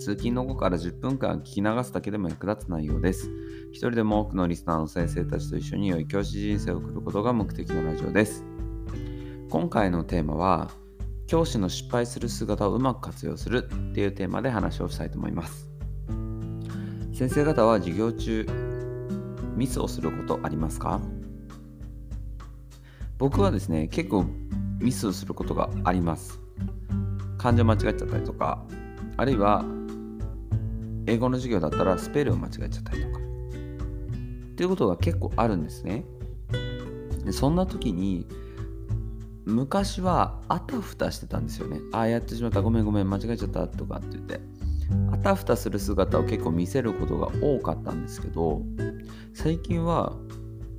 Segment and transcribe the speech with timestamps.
[0.00, 3.28] 通勤の後から10分間聞き流すだけでも役立つ内容です。
[3.70, 8.42] 一人でも多くのリスナーの先生たちと一緒に良い教師人生を送ることが目的のラジオです。
[9.50, 10.70] 今回のテーマは、
[11.26, 15.68] 教師の失敗する姿をうまく活用するっていうテーマで話をしたいと思います。
[17.12, 18.46] 先生方は授業中、
[19.54, 20.98] ミスをすることありますか？
[23.18, 24.24] 僕はですね、結構
[24.80, 26.40] ミスをすることがあります。
[27.36, 28.64] 漢字を間違えちゃったりとか、
[29.18, 29.62] あるいは
[31.06, 33.18] 英語の授業だったらスペルを間違えちゃったりとか。
[33.18, 33.22] っ
[34.54, 36.04] ていうことが結構あるんですね。
[37.24, 38.26] でそんな時に
[39.44, 41.80] 昔はあたふたしてたんですよね。
[41.92, 44.40] ああやってしまったごめんごめん間違えちゃったとかって言って
[45.12, 48.62] あたふたする姿を結構見せることが多かったんですけど
[49.34, 50.16] 最近は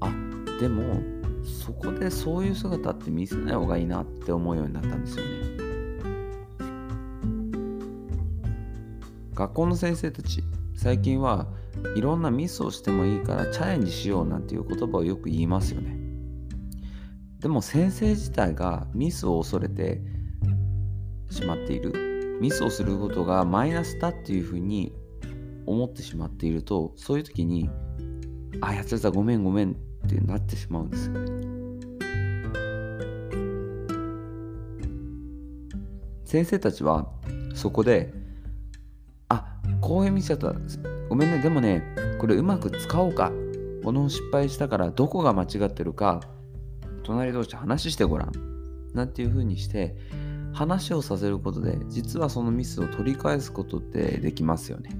[0.00, 0.12] あ
[0.60, 1.00] でも
[1.44, 5.61] そこでそういう姿って見せない方がいいなって思うようになったんですよね。
[9.34, 10.42] 学校の先生たち
[10.74, 11.48] 最近は
[11.96, 15.96] いろんなミスをしてもいいからチャレンジしようなんていう言葉をよく言いますよね。
[17.40, 20.00] でも先生自体がミスを恐れて
[21.30, 22.38] しまっている。
[22.40, 24.92] ミスをすることがマイナスだっていうふうに
[25.66, 27.70] 思ってしまっていると、そういう時に、
[28.60, 29.74] あ、やっちゃったごめんごめんっ
[30.08, 31.42] てなってしまうんですよね。
[36.24, 37.12] 先生たちは
[37.54, 38.21] そこで、
[39.92, 40.54] あ、こういうミスだった。
[41.08, 41.82] ごめんね、でもね、
[42.18, 43.30] これうまく使おうか。
[43.84, 46.20] この失敗したからどこが間違ってるか、
[47.02, 48.32] 隣同士話してごらん。
[48.94, 49.96] なんていう風にして、
[50.52, 54.90] 話をさせることで、実はそのミスを取り返すことってできますよね。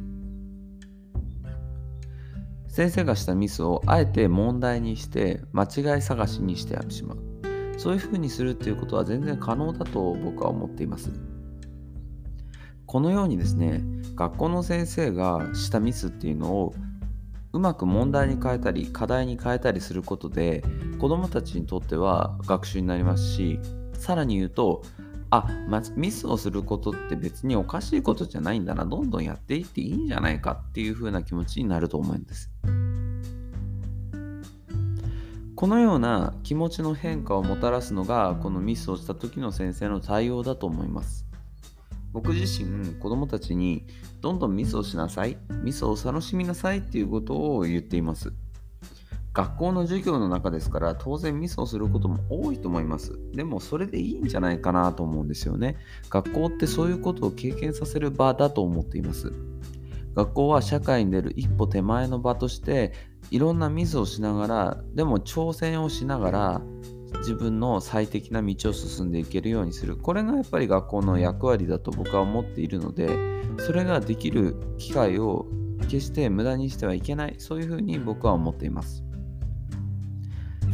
[2.69, 7.19] 先生がしたミスをあえて問題にして間違い探しにしてしまう。
[7.76, 11.10] そういう風にするっていうことは全然可能だと僕は思っています。
[12.92, 13.82] このようにですね、
[14.16, 16.75] 学校の先生がしたミスっていうのを
[17.54, 20.62] うまく問題に変えたり課題に変えたりすることで
[20.98, 23.58] 子どもたちにとっては学習になりますし
[23.94, 24.82] さらに言うと
[25.31, 32.50] あ、ま、ミスをすることって別におかしいことじゃないんだなどんどんやっていっていいんじゃないかっていう風な気持ちになると思うんです。
[35.56, 41.31] このような気持ちの変化をもたらすのがこのミスをした時の先生の対応だと思います。
[42.12, 43.87] 僕自身子供たちに
[44.21, 48.33] どんどんミスをしなさいミスを楽しみなさいっていうことを言っています。
[49.34, 53.19] 学校の授業の中ですから当然ミスをすることも多いと思います。
[53.33, 55.77] でもそれでいいんじゃないかなと思うんですよね。
[56.11, 59.33] 学校ってそういうことを経験させる場だと思っています。
[60.15, 62.93] 学校は社会に出る一歩手前の場として
[63.31, 66.62] いろんなミスをしながらでも挑戦をしながら
[67.19, 69.97] 自分の最適な道を進んでいけるようにする。
[69.97, 73.09] これがやっぱり学校の役割だと僕は思っているので
[73.59, 75.47] それができる機会を
[75.83, 77.34] 決して無駄にしてはいけない。
[77.39, 79.05] そういうふうに僕は思っています。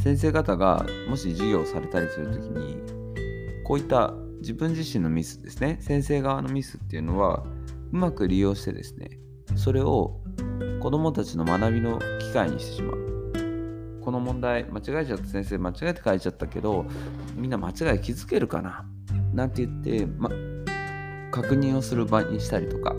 [0.02, 2.76] 先生方がもし授業をされたりするときに
[3.64, 5.78] こういった自分自身のミスですね。
[5.80, 7.44] 先生側のミスっていうのは
[7.92, 9.18] うまく利用してですね
[9.56, 10.20] それを
[10.80, 13.17] 子どもたちの学びの機会にしてしまう。
[14.04, 16.86] この問題間違えちゃった先生間違えて書いちゃったけど
[17.34, 18.86] みんな間違い気づけるかな？
[19.32, 20.30] なんて言って、ま、
[21.30, 22.94] 確認をする場にしたりとか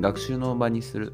[0.00, 1.12] 学習の場にする。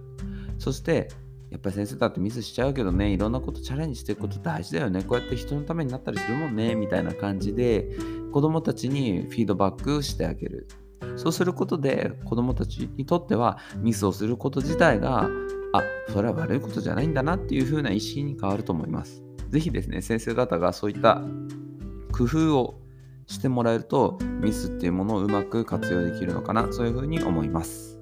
[0.58, 1.08] そして
[1.50, 5.02] やっぱり先生だってミスしちゃうけどねいろんなことチャレンジしていくこと大事だよね。
[5.02, 7.88] こうやって人のためになったりするもんねみたいな感じで
[8.32, 10.68] 子どもたちにフィードバックしてあげる。
[11.16, 15.28] そうすることで子どもたちにとってはミスをすること自体が
[15.72, 15.82] あ
[16.12, 19.22] それは悪いことじゃないんだなっていう風な意識に変わると思います。
[19.50, 21.22] ぜひですね、先生方がそういった
[22.12, 22.80] 工夫を
[23.26, 27.98] してもらえると、ミスっていうものをうまく活用できるのかな、そういうふうに思います。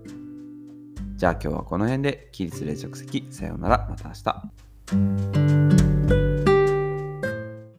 [1.16, 4.14] じゃあ今日はこの辺で、起立例着席、さようなら、また明
[5.42, 5.47] 日。